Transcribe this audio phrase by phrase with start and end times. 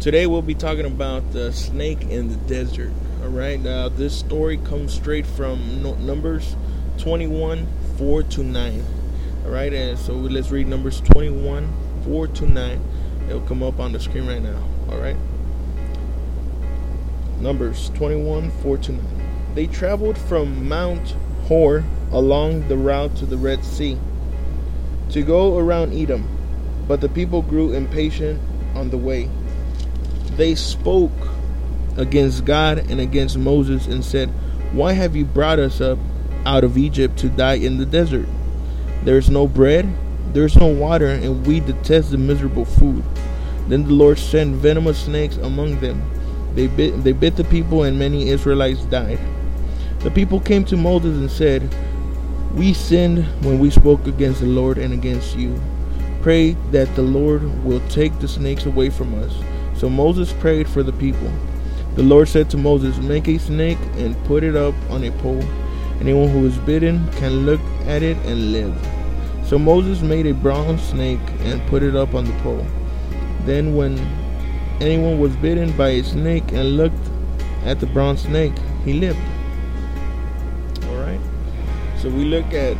[0.00, 2.90] Today we'll be talking about the snake in the desert.
[3.22, 6.56] All right, now this story comes straight from Numbers
[6.96, 8.84] 21 4 to 9.
[9.44, 11.70] All right, and so let's read Numbers 21
[12.04, 12.80] 4 to 9.
[13.28, 14.66] It'll come up on the screen right now.
[14.90, 15.16] All right,
[17.38, 19.54] Numbers 21 4 to 9.
[19.54, 21.14] They traveled from Mount
[21.46, 23.98] Hor along the route to the Red Sea
[25.10, 26.26] to go around Edom,
[26.88, 28.40] but the people grew impatient
[28.74, 29.28] on the way
[30.36, 31.12] they spoke
[31.96, 34.28] against God and against Moses and said,
[34.72, 35.98] Why have you brought us up
[36.44, 38.28] out of Egypt to die in the desert?
[39.04, 39.88] There is no bread,
[40.32, 43.04] there is no water, and we detest the miserable food.
[43.68, 46.02] Then the Lord sent venomous snakes among them.
[46.54, 49.18] They bit, they bit the people, and many Israelites died.
[50.00, 51.72] The people came to Moses and said,
[52.54, 55.60] We sinned when we spoke against the Lord and against you.
[56.22, 59.34] Pray that the Lord will take the snakes away from us.
[59.80, 61.32] So Moses prayed for the people.
[61.94, 65.42] The Lord said to Moses, Make a snake and put it up on a pole.
[66.02, 68.76] Anyone who is bitten can look at it and live.
[69.46, 72.66] So Moses made a bronze snake and put it up on the pole.
[73.46, 73.98] Then, when
[74.82, 77.08] anyone was bitten by a snake and looked
[77.64, 79.18] at the bronze snake, he lived.
[80.88, 81.20] Alright?
[81.96, 82.76] So we look at,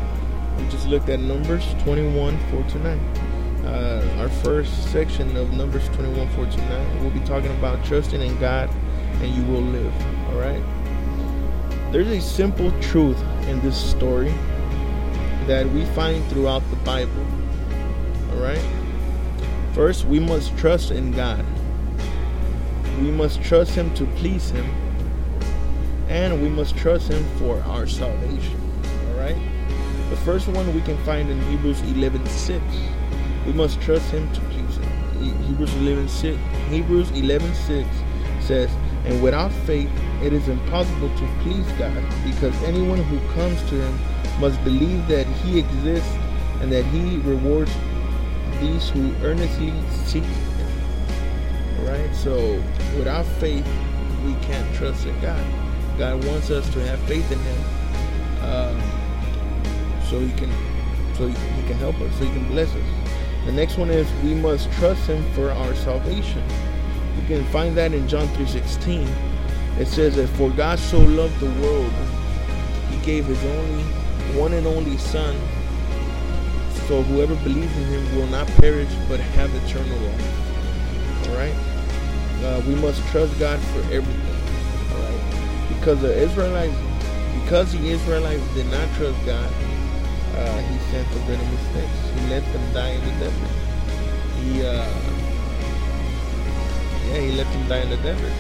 [0.59, 3.30] we just looked at Numbers 21 4 to 9
[3.71, 7.01] uh, our first section of Numbers 21 49.
[7.01, 8.69] We'll be talking about trusting in God
[9.23, 9.93] and you will live.
[10.29, 10.63] All right.
[11.93, 14.33] There's a simple truth in this story
[15.47, 17.27] that we find throughout the Bible.
[18.33, 18.63] All right.
[19.73, 21.45] First, we must trust in God.
[23.01, 24.69] We must trust Him to please Him.
[26.09, 28.61] And we must trust Him for our salvation.
[29.09, 29.37] All right.
[30.11, 32.63] The first one we can find in Hebrews 11 6
[33.47, 35.43] we must trust him to please him.
[35.43, 36.39] Hebrews 11 6,
[36.69, 37.89] Hebrews 11 6
[38.41, 38.71] says,
[39.05, 39.91] And without faith
[40.23, 45.27] it is impossible to please God, because anyone who comes to him must believe that
[45.27, 46.15] he exists
[46.61, 47.73] and that he rewards
[48.61, 49.73] these who earnestly
[50.05, 50.61] seek him.
[51.81, 52.63] Alright, so
[52.97, 53.67] without faith
[54.25, 55.45] we can't trust in God.
[55.99, 57.81] God wants us to have faith in him.
[58.43, 58.83] Um,
[60.09, 60.51] so he can
[61.17, 63.00] so he can help us, so he can bless us.
[63.47, 66.43] The next one is we must trust him for our salvation.
[67.21, 69.09] You can find that in John 3:16.
[69.79, 71.93] It says that for God so loved the world,
[72.91, 73.85] he gave his only
[74.39, 75.37] one and only son
[76.91, 81.29] so whoever believes in him will not perish but have eternal life.
[81.29, 81.55] All right?
[82.43, 84.35] Uh, we must trust God for everything.
[84.91, 85.69] All right?
[85.69, 86.75] Because the Israelites
[87.45, 89.53] because the Israelites did not trust God,
[90.35, 92.10] uh, he sent the venomous snakes.
[92.31, 93.51] Let them die in the desert.
[94.41, 94.87] He, uh,
[97.09, 98.33] yeah, he let them die in the desert.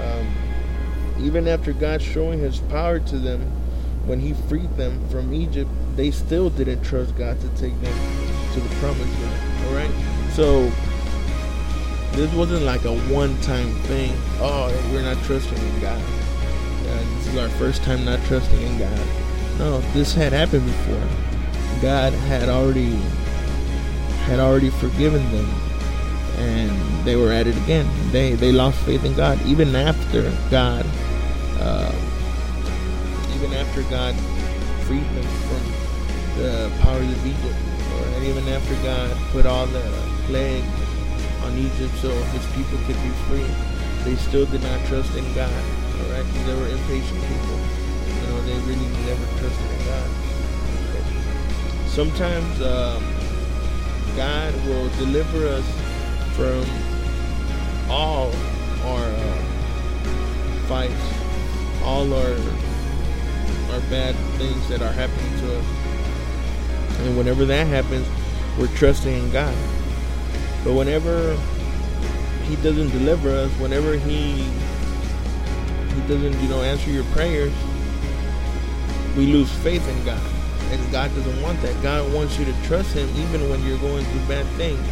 [0.00, 0.26] Um,
[1.20, 3.42] even after God showing His power to them
[4.06, 7.94] when He freed them from Egypt, they still didn't trust God to take them
[8.54, 9.66] to the promised land.
[9.66, 9.90] All right,
[10.32, 10.70] so
[12.16, 14.12] this wasn't like a one-time thing.
[14.40, 16.00] Oh, we're not trusting in God.
[16.00, 19.00] Uh, this is our first time not trusting in God.
[19.58, 21.25] No, this had happened before.
[21.80, 22.96] God had already
[24.26, 25.48] had already forgiven them,
[26.38, 27.86] and they were at it again.
[28.10, 30.86] They they lost faith in God even after God,
[31.60, 31.92] uh,
[33.34, 34.14] even after God
[34.86, 35.62] freed them from
[36.42, 37.58] the powers of Egypt,
[37.94, 39.82] or even after God put all the
[40.26, 40.64] plague
[41.42, 43.46] on Egypt so His people could be free.
[44.04, 45.50] They still did not trust in God.
[45.50, 47.58] All right, they were impatient people
[48.06, 49.75] You know, they really never trusted.
[51.96, 53.02] Sometimes um,
[54.16, 55.64] God will deliver us
[56.36, 56.62] from
[57.88, 58.30] all
[58.84, 59.44] our uh,
[60.68, 60.92] fights,
[61.82, 62.36] all our
[63.72, 65.64] our bad things that are happening to us.
[66.98, 68.06] And whenever that happens,
[68.58, 69.56] we're trusting in God.
[70.64, 71.34] But whenever
[72.42, 74.42] He doesn't deliver us, whenever He
[75.94, 77.54] He doesn't, you know, answer your prayers,
[79.16, 80.35] we lose faith in God.
[80.70, 81.80] And God doesn't want that.
[81.82, 84.84] God wants you to trust Him even when you're going through bad things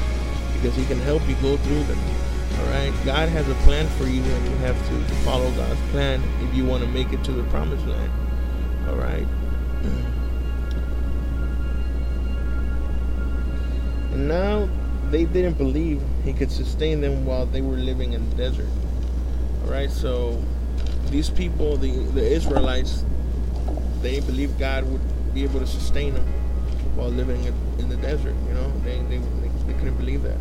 [0.54, 1.98] because He can help you go through them.
[2.58, 2.92] All right?
[3.04, 6.64] God has a plan for you and you have to follow God's plan if you
[6.64, 8.12] want to make it to the promised land.
[8.88, 9.26] All right?
[14.14, 14.68] And now
[15.10, 18.68] they didn't believe He could sustain them while they were living in the desert.
[19.64, 19.90] All right?
[19.90, 20.40] So
[21.10, 23.04] these people, the, the Israelites,
[24.02, 25.00] they believed God would
[25.34, 26.26] be able to sustain them
[26.94, 27.44] while living
[27.78, 28.34] in the desert.
[28.48, 29.18] You know, they they,
[29.66, 30.38] they, couldn't believe that.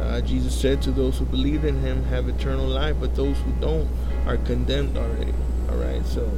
[0.00, 3.52] Uh, Jesus said to those who believe in him have eternal life, but those who
[3.60, 3.88] don't
[4.26, 5.34] are condemned already.
[5.70, 6.30] All right, so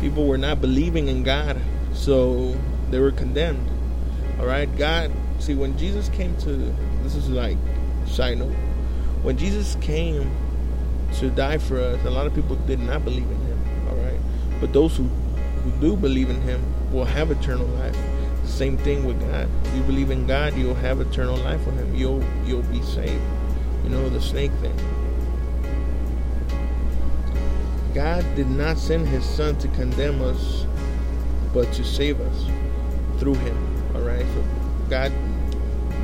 [0.00, 1.60] people were not believing in God,
[1.92, 2.56] so
[2.90, 3.68] they were condemned.
[4.38, 5.12] All right, God.
[5.38, 7.56] See, when Jesus came to this is like
[8.06, 8.54] side note.
[9.22, 10.30] When Jesus came
[11.14, 13.88] to die for us, a lot of people did not believe in Him.
[13.88, 14.20] All right,
[14.60, 15.08] but those who
[15.62, 16.62] who do believe in Him
[16.92, 17.96] will have eternal life.
[18.44, 19.48] Same thing with God.
[19.74, 21.94] You believe in God, you'll have eternal life with Him.
[21.94, 23.22] You'll you'll be saved.
[23.84, 24.76] You know the snake thing.
[27.94, 30.64] God did not send His Son to condemn us,
[31.52, 32.46] but to save us
[33.18, 33.56] through Him.
[33.94, 34.24] All right.
[34.34, 34.44] So
[34.88, 35.12] God,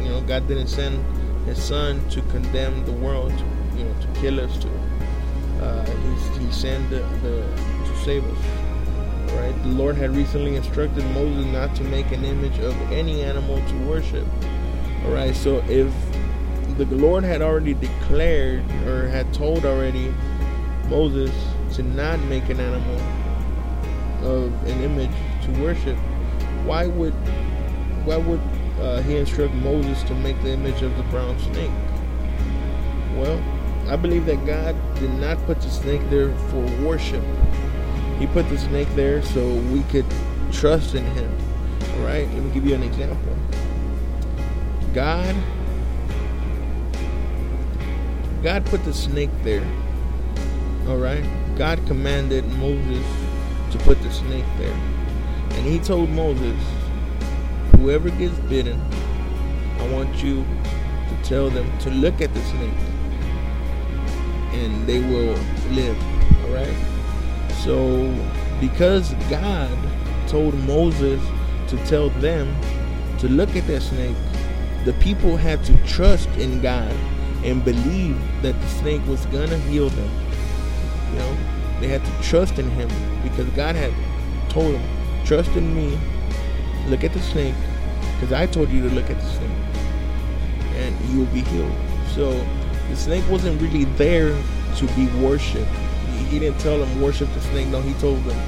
[0.02, 1.04] you know, God didn't send
[1.46, 3.44] His Son to condemn the world, to,
[3.78, 4.56] you know, to kill us.
[4.58, 4.68] To
[5.62, 7.44] uh, He He sent the, the
[7.86, 8.65] to save us.
[9.46, 9.62] Right?
[9.62, 13.78] The Lord had recently instructed Moses not to make an image of any animal to
[13.87, 14.26] worship.
[15.04, 15.93] All right, so if
[16.76, 20.12] the Lord had already declared or had told already
[20.88, 21.31] Moses
[21.75, 22.96] to not make an animal
[24.26, 25.14] of an image
[25.44, 25.96] to worship,
[26.64, 27.14] why would
[28.04, 28.40] why would
[28.81, 31.70] uh, he instruct Moses to make the image of the brown snake?
[33.14, 33.40] Well,
[33.88, 37.22] I believe that God did not put the snake there for worship.
[38.18, 40.06] He put the snake there so we could
[40.52, 41.36] trust in him.
[41.94, 43.36] All right, let me give you an example.
[44.94, 45.34] God
[48.42, 49.66] God put the snake there.
[50.86, 51.24] All right?
[51.56, 53.04] God commanded Moses
[53.72, 54.78] to put the snake there.
[55.50, 56.56] And he told Moses,
[57.76, 58.80] whoever gets bitten,
[59.80, 62.70] I want you to tell them to look at the snake
[64.52, 65.34] and they will
[65.72, 66.00] live.
[66.44, 66.95] All right?
[67.64, 68.14] So,
[68.60, 69.76] because God
[70.28, 71.20] told Moses
[71.68, 72.54] to tell them
[73.18, 74.16] to look at that snake,
[74.84, 76.92] the people had to trust in God
[77.44, 80.10] and believe that the snake was gonna heal them.
[81.12, 81.36] You know,
[81.80, 82.88] they had to trust in Him
[83.22, 83.92] because God had
[84.48, 84.82] told them,
[85.24, 85.98] "Trust in me.
[86.88, 87.54] Look at the snake,
[88.14, 89.50] because I told you to look at the snake,
[90.78, 91.72] and you will be healed."
[92.14, 92.40] So,
[92.90, 94.32] the snake wasn't really there
[94.76, 95.66] to be worshipped
[96.28, 97.68] he didn't tell them worship the snake.
[97.68, 98.38] No, he told them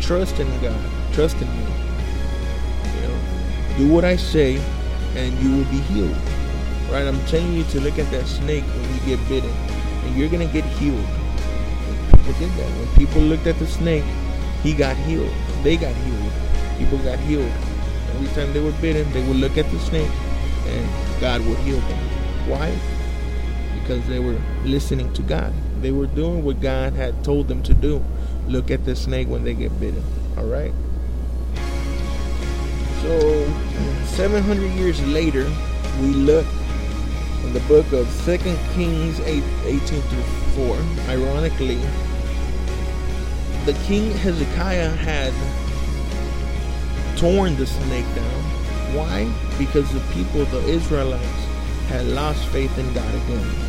[0.00, 0.78] trust in God,
[1.12, 1.64] trust in me.
[2.94, 3.18] You know,
[3.78, 4.60] do what I say,
[5.16, 6.16] and you will be healed.
[6.90, 7.06] Right?
[7.06, 10.46] I'm telling you to look at that snake when you get bitten, and you're gonna
[10.46, 11.04] get healed.
[12.10, 12.70] People did that.
[12.78, 14.04] When people looked at the snake,
[14.62, 15.32] he got healed.
[15.62, 16.32] They got healed.
[16.78, 17.52] People got healed.
[18.14, 20.10] Every time they were bitten, they would look at the snake,
[20.66, 21.98] and God would heal them.
[22.48, 22.74] Why?
[23.88, 25.50] Because they were listening to God.
[25.80, 28.04] They were doing what God had told them to do.
[28.46, 30.04] Look at the snake when they get bitten.
[30.36, 30.74] All right.
[33.00, 33.50] So,
[34.08, 35.50] 700 years later,
[36.02, 36.44] we look
[37.44, 40.22] in the book of Second Kings 8, 18 through
[40.66, 40.76] 4.
[41.08, 41.80] Ironically,
[43.64, 45.32] the king Hezekiah had
[47.16, 48.42] torn the snake down.
[48.94, 49.32] Why?
[49.56, 51.24] Because the people, the Israelites,
[51.88, 53.67] had lost faith in God again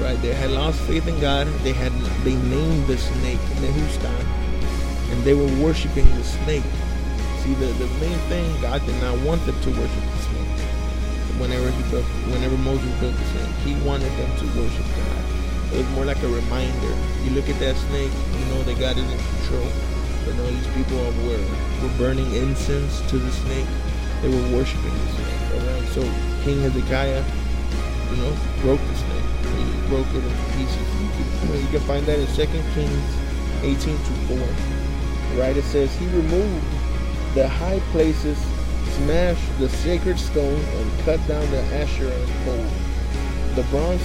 [0.00, 0.20] right?
[0.22, 1.46] They had lost faith in God.
[1.62, 1.92] They had
[2.24, 4.24] they named the snake Nehushtan,
[5.10, 6.64] and they were worshiping the snake.
[7.42, 10.60] See, the, the main thing God did not want them to worship the snake.
[11.38, 15.24] Whenever he built, whenever Moses built the snake, he wanted them to worship God.
[15.72, 16.94] It was more like a reminder.
[17.24, 19.68] You look at that snake, you know that God is in control.
[20.24, 21.44] But no, these people are, were
[21.82, 23.66] were burning incense to the snake.
[24.22, 25.40] They were worshiping the snake.
[25.54, 25.88] All right.
[25.94, 26.02] So
[26.42, 27.24] King Hezekiah,
[28.10, 29.15] you know, broke the snake
[29.88, 30.86] broke it into pieces.
[31.00, 33.16] You can, you can find that in 2 Kings
[33.62, 34.12] 18 to
[35.34, 35.40] 4.
[35.40, 35.56] Right?
[35.56, 36.64] It says, He removed
[37.34, 38.38] the high places,
[38.96, 42.66] smashed the sacred stone, and cut down the Asherah pole.
[43.54, 44.02] The bronze,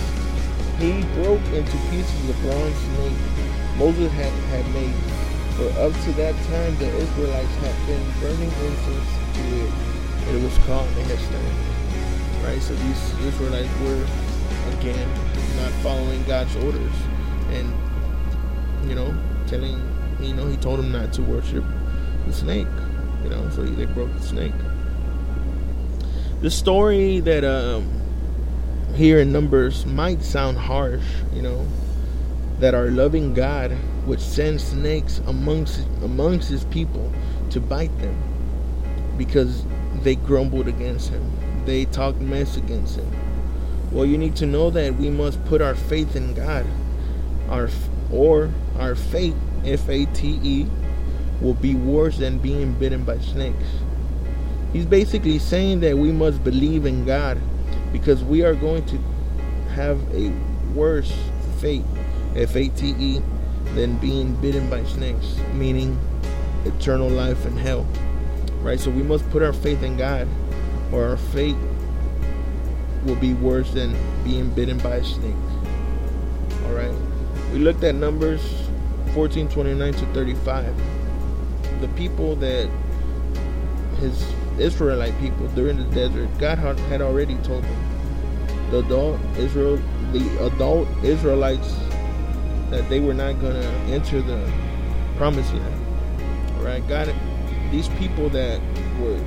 [0.79, 3.41] he broke into pieces the bronze snake
[3.77, 4.93] Moses had, had made.
[5.55, 10.35] For up to that time, the Israelites had been burning incense to it.
[10.35, 12.43] It was called Nehushtan.
[12.43, 12.61] Right?
[12.61, 14.05] So these Israelites were,
[14.77, 15.09] again,
[15.61, 16.93] not following God's orders
[17.49, 19.13] and you know
[19.45, 19.79] telling
[20.19, 21.63] you know he told him not to worship
[22.25, 22.67] the snake
[23.23, 24.53] you know so they broke the snake.
[26.41, 27.87] The story that um
[28.95, 31.67] here in numbers might sound harsh you know
[32.59, 33.77] that our loving God
[34.07, 37.11] would send snakes amongst amongst his people
[37.51, 38.17] to bite them
[39.15, 39.63] because
[40.01, 41.23] they grumbled against him.
[41.65, 43.30] They talked mess against him
[43.91, 46.65] well, you need to know that we must put our faith in God.
[47.49, 47.69] Our
[48.11, 50.67] or our fate, F A T E,
[51.41, 53.65] will be worse than being bitten by snakes.
[54.71, 57.39] He's basically saying that we must believe in God
[57.91, 58.97] because we are going to
[59.73, 60.31] have a
[60.73, 61.13] worse
[61.59, 61.83] fate,
[62.35, 63.21] F A T E,
[63.75, 65.99] than being bitten by snakes, meaning
[66.63, 67.85] eternal life in hell.
[68.61, 68.79] Right?
[68.79, 70.27] So we must put our faith in God,
[70.93, 71.55] or our fate
[73.05, 75.35] will be worse than being bitten by a snake.
[76.65, 76.93] All right.
[77.51, 78.41] We looked at Numbers
[79.13, 80.73] 14 29 to 35.
[81.81, 82.69] The people that
[83.99, 84.25] his
[84.57, 88.71] Israelite people during the desert, God had already told them.
[88.71, 89.79] The adult Israel,
[90.11, 91.75] the adult Israelites,
[92.69, 94.51] that they were not going to enter the
[95.17, 95.85] promised land.
[96.57, 97.13] All right, God,
[97.69, 98.61] these people that
[98.99, 99.19] were,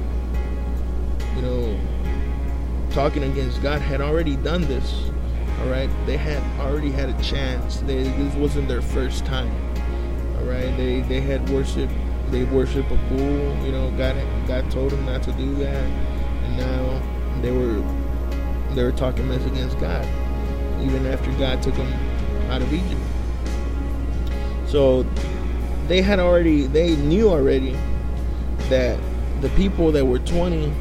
[1.36, 1.78] you know,
[2.94, 5.10] talking against God had already done this.
[5.60, 7.80] All right, they had already had a chance.
[7.80, 9.50] They, this wasn't their first time.
[10.38, 11.92] All right, they they had worshipped
[12.30, 13.64] they worship a bull.
[13.64, 17.82] You know, God God told them not to do that, and now they were
[18.74, 20.04] they were talking mess against God,
[20.80, 21.92] even after God took them
[22.50, 23.00] out of Egypt.
[24.66, 25.04] So
[25.88, 27.76] they had already they knew already
[28.68, 28.98] that
[29.40, 30.72] the people that were 20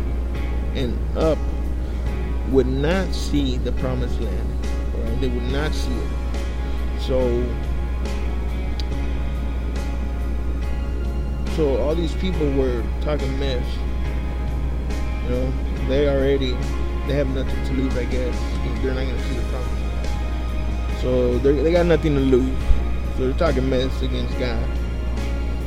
[0.75, 1.32] and up
[2.53, 4.65] would not see the promised land.
[4.95, 5.21] Right?
[5.21, 7.01] They would not see it.
[7.01, 7.43] So
[11.55, 13.63] So all these people were talking mess.
[15.23, 15.53] You know,
[15.87, 16.51] they already
[17.07, 18.35] they have nothing to lose, I guess.
[18.81, 21.01] They're not gonna see the promised land.
[21.01, 22.57] So they got nothing to lose.
[23.17, 24.67] So they're talking mess against God.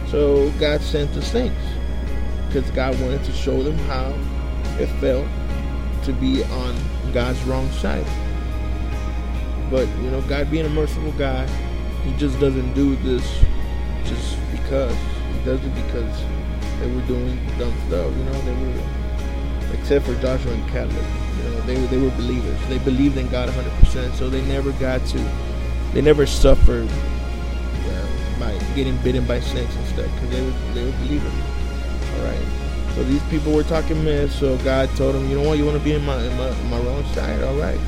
[0.08, 1.54] So God sent the snakes
[2.48, 4.12] because God wanted to show them how
[4.80, 5.26] it felt
[6.06, 6.74] to be on
[7.12, 8.06] God's wrong side.
[9.70, 11.48] But you know, God being a merciful God,
[12.04, 13.44] He just doesn't do this
[14.04, 14.96] just because
[15.32, 16.22] He does it because
[16.78, 18.16] they were doing dumb stuff.
[18.16, 18.82] You know, they were
[19.72, 20.92] except for Joshua and Caleb.
[20.92, 22.58] You know, they they were believers.
[22.68, 24.14] They believed in God 100%.
[24.14, 25.18] So they never got to,
[25.92, 28.06] they never suffered uh,
[28.38, 31.32] by getting bitten by snakes and stuff because they were they were believers.
[32.14, 32.65] All right.
[32.96, 34.34] So these people were talking mess.
[34.34, 36.50] So God told them, you know what, you want to be in my, in my
[36.70, 37.44] my wrong side.
[37.44, 37.78] All right.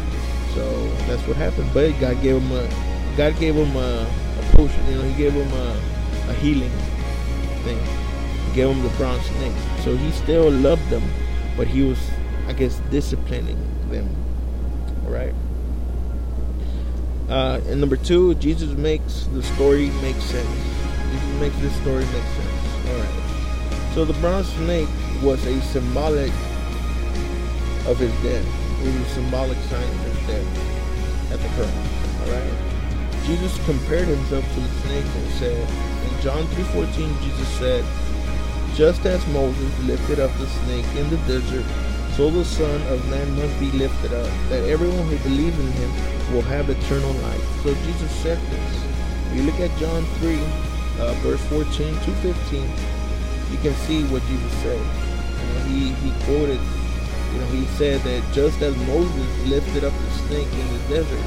[0.54, 1.70] So that's what happened.
[1.72, 2.68] But God gave him a
[3.16, 4.86] God gave him a, a potion.
[4.86, 5.80] You know, He gave him a,
[6.28, 6.70] a healing
[7.64, 7.80] thing.
[8.54, 9.52] Gave him the bronze snake.
[9.82, 11.02] So he still loved them,
[11.56, 11.98] but he was,
[12.46, 13.58] I guess, disciplining
[13.90, 14.08] them.
[15.06, 15.34] Alright?
[17.28, 20.48] Uh, and number two, Jesus makes the story make sense.
[21.12, 22.57] Jesus makes this story make sense.
[23.98, 24.88] So the bronze snake
[25.24, 26.30] was a symbolic
[27.90, 28.46] of his death.
[28.80, 32.22] It was a symbolic sign of his death at the cross.
[32.22, 33.26] Alright?
[33.26, 35.68] Jesus compared himself to the snake and said,
[36.06, 37.84] in John 3.14, Jesus said,
[38.76, 41.66] Just as Moses lifted up the snake in the desert,
[42.14, 45.90] so the Son of Man must be lifted up, that everyone who believes in him
[46.32, 47.62] will have eternal life.
[47.64, 48.84] So Jesus said this.
[49.26, 50.38] If you look at John 3,
[51.00, 52.97] uh, verse 14 to 15,
[53.50, 54.80] you can see what Jesus said.
[54.80, 56.60] You know, he, he quoted,
[57.32, 61.26] you know, he said that just as Moses lifted up the snake in the desert,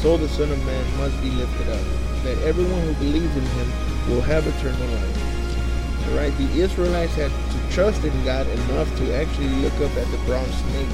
[0.00, 3.68] so the Son of Man must be lifted up that everyone who believes in him
[4.08, 5.18] will have eternal life.
[6.14, 6.36] Right?
[6.38, 10.54] The Israelites had to trust in God enough to actually look up at the bronze
[10.54, 10.90] snake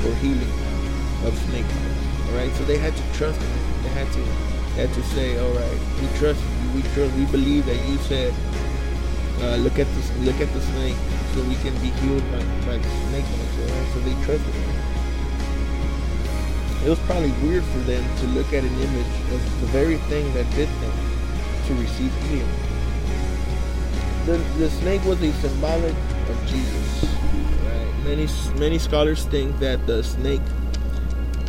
[0.00, 0.52] for healing
[1.24, 2.28] of snake bites.
[2.30, 3.82] Alright, so they had to trust him.
[3.82, 4.22] They had to
[4.74, 6.40] they had to say, Alright, we trust
[6.80, 8.32] we trust we believe that you said
[9.42, 10.96] uh, look at this look at the snake
[11.34, 13.92] so we can be healed by, by the snake alright?
[13.92, 14.90] So they trusted him
[16.84, 20.32] it was probably weird for them to look at an image of the very thing
[20.32, 20.92] that bit them
[21.66, 22.48] to receive healing.
[24.24, 25.94] The, the snake was a symbolic
[26.28, 27.04] of Jesus.
[27.04, 27.94] Right?
[28.04, 30.40] Many many scholars think that the snake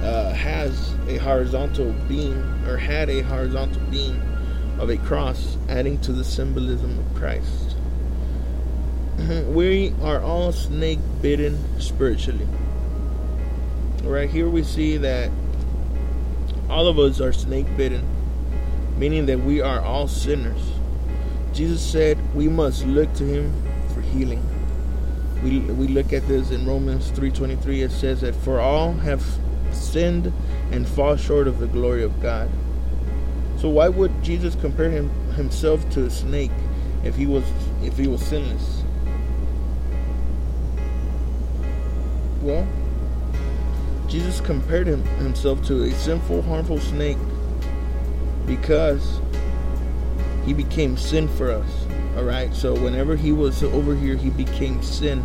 [0.02, 2.36] uh, has a horizontal beam
[2.68, 4.22] or had a horizontal beam
[4.82, 7.76] of a cross, adding to the symbolism of Christ.
[9.50, 12.48] we are all snake bitten spiritually.
[14.04, 15.30] Right here we see that
[16.68, 18.04] all of us are snake bitten,
[18.98, 20.72] meaning that we are all sinners.
[21.54, 23.54] Jesus said we must look to him
[23.94, 24.44] for healing.
[25.44, 29.24] We, we look at this in Romans 3:23 it says that for all have
[29.72, 30.34] sinned
[30.72, 32.50] and fall short of the glory of God.
[33.62, 36.50] So why would Jesus compare him, himself to a snake
[37.04, 37.44] if he was
[37.84, 38.82] if he was sinless?
[42.42, 42.68] Well,
[44.08, 47.20] Jesus compared him, himself to a sinful, harmful snake
[48.48, 49.22] because
[50.44, 51.86] he became sin for us.
[52.18, 52.52] All right.
[52.56, 55.24] So whenever he was over here, he became sin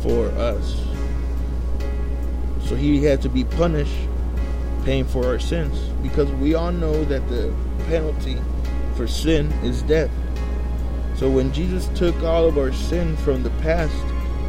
[0.00, 0.74] for us.
[2.64, 4.08] So he had to be punished,
[4.84, 5.78] paying for our sins.
[6.02, 7.54] Because we all know that the
[7.86, 8.38] penalty
[8.94, 10.10] for sin is death.
[11.16, 13.94] So when Jesus took all of our sin from the past,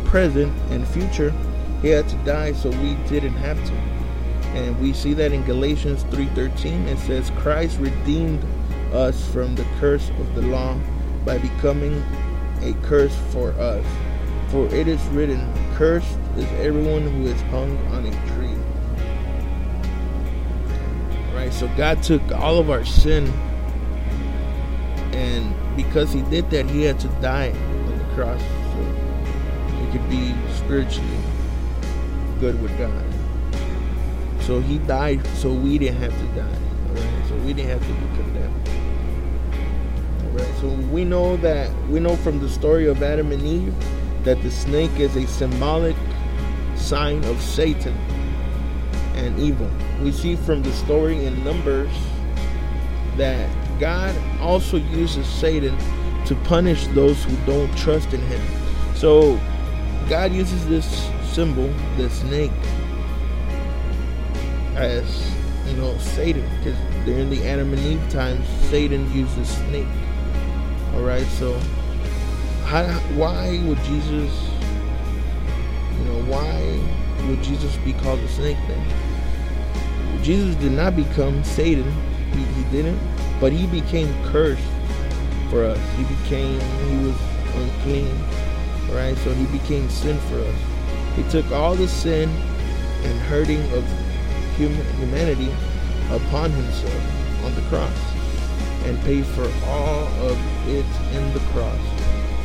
[0.05, 1.33] present, and future,
[1.81, 3.73] he had to die so we didn't have to.
[4.57, 8.43] And we see that in Galatians 3:13 it says Christ redeemed
[8.93, 10.77] us from the curse of the law
[11.25, 12.03] by becoming
[12.61, 13.85] a curse for us.
[14.49, 18.32] For it is written, Cursed is everyone who is hung on a tree.
[21.53, 21.59] Right?
[21.59, 23.27] So God took all of our sin,
[25.13, 28.79] and because He did that, He had to die on the cross so
[29.81, 31.17] we could be spiritually
[32.39, 33.03] good with God.
[34.41, 36.57] So He died so we didn't have to die.
[37.27, 38.69] So we didn't have to be condemned.
[40.25, 40.55] Alright?
[40.59, 43.73] So we know that we know from the story of Adam and Eve
[44.23, 45.95] that the snake is a symbolic
[46.75, 47.95] sign of Satan
[49.15, 49.69] and evil.
[50.03, 51.89] We see from the story in Numbers
[53.15, 55.77] that God also uses Satan
[56.25, 58.41] to punish those who don't trust in him.
[58.95, 59.39] So
[60.09, 62.51] God uses this symbol, the snake,
[64.75, 65.33] as
[65.67, 69.87] you know, Satan, because during the Adam and Eve times, Satan used the snake.
[70.95, 71.57] Alright, so
[72.65, 72.83] how,
[73.15, 74.49] why would Jesus,
[75.97, 76.79] you know, why
[77.27, 79.12] would Jesus be called a snake then?
[80.23, 81.91] Jesus did not become Satan.
[82.31, 82.99] He, he didn't.
[83.39, 84.63] But he became cursed
[85.49, 85.79] for us.
[85.97, 87.19] He became, he was
[87.55, 88.17] unclean.
[88.91, 89.17] Right?
[89.17, 90.55] So he became sin for us.
[91.15, 93.85] He took all the sin and hurting of
[94.55, 95.51] human, humanity
[96.09, 97.91] upon himself on the cross
[98.85, 101.79] and paid for all of it in the cross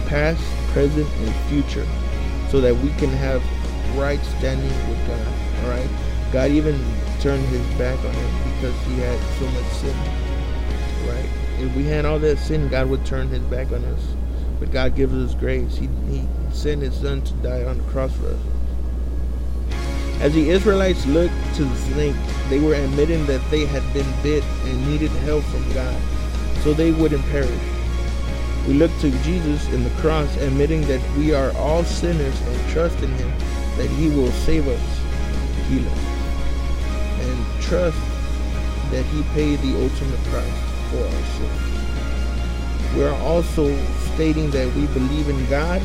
[0.09, 0.43] past,
[0.73, 1.87] present, and future,
[2.49, 3.43] so that we can have
[3.97, 5.27] right standing with God.
[5.63, 5.89] All right.
[6.33, 6.75] God even
[7.21, 9.97] turned His back on him because he had so much sin.
[11.07, 11.29] Right.
[11.61, 14.01] If we had all that sin, God would turn His back on us.
[14.61, 15.77] But God gives us grace.
[15.77, 18.41] He, he sent His Son to die on the cross for us.
[20.21, 22.17] As the Israelites looked to the snake,
[22.49, 26.01] they were admitting that they had been bit and needed help from God,
[26.63, 27.61] so they wouldn't perish.
[28.67, 33.01] We look to Jesus in the cross, admitting that we are all sinners and trust
[33.03, 33.33] in Him
[33.77, 35.01] that He will save us,
[35.69, 36.18] heal us,
[37.69, 37.99] trust
[38.91, 42.97] that He paid the ultimate price for our sins.
[42.97, 43.69] We are also
[44.15, 45.83] stating that we believe in God,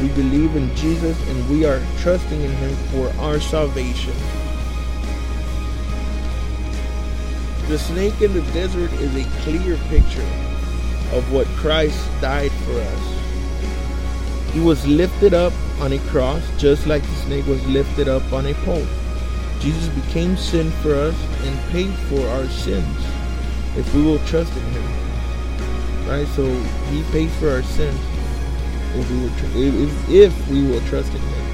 [0.00, 4.14] we believe in Jesus, and we are trusting in Him for our salvation.
[7.68, 10.28] The snake in the desert is a clear picture
[11.12, 14.52] of what Christ died for us.
[14.52, 18.46] He was lifted up on a cross just like the snake was lifted up on
[18.46, 18.86] a pole.
[19.60, 21.14] Jesus became sin for us
[21.44, 22.96] and paid for our sins
[23.76, 26.08] if we will trust in him.
[26.08, 26.26] Right?
[26.28, 26.46] So
[26.90, 28.00] he paid for our sins
[28.94, 31.46] if we will, tr- if, if we will trust in him.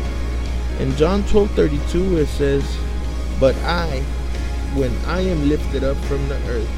[0.81, 2.79] In John 12 32, it says,
[3.41, 4.01] But I,
[4.75, 6.71] when I am lifted up from the earth,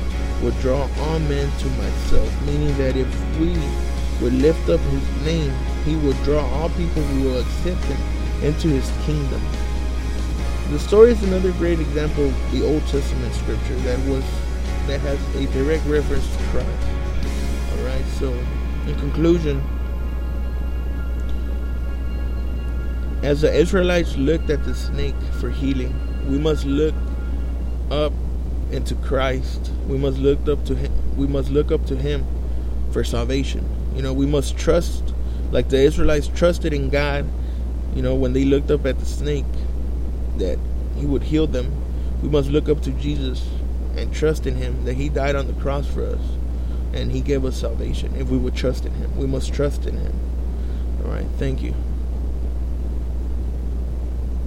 [0.43, 3.57] will draw all men to myself, meaning that if we
[4.21, 5.53] would lift up his name,
[5.85, 9.41] he will draw all people who will accept him into his kingdom.
[10.71, 14.25] The story is another great example of the Old Testament scripture that was
[14.87, 16.89] that has a direct reference to Christ.
[17.79, 18.33] Alright, so
[18.87, 19.63] in conclusion,
[23.23, 25.95] as the Israelites looked at the snake for healing,
[26.29, 26.95] we must look
[27.91, 28.13] up
[28.73, 29.71] into Christ.
[29.87, 31.17] We must look up to him.
[31.17, 32.27] We must look up to him
[32.91, 33.69] for salvation.
[33.95, 35.15] You know, we must trust
[35.53, 37.27] like the Israelites trusted in God,
[37.95, 39.45] you know, when they looked up at the snake
[40.39, 40.59] that
[40.97, 41.73] he would heal them.
[42.23, 43.47] We must look up to Jesus
[43.97, 46.21] and trust in him that he died on the cross for us
[46.93, 49.17] and he gave us salvation if we would trust in him.
[49.17, 50.15] We must trust in him.
[51.05, 51.75] All right, thank you.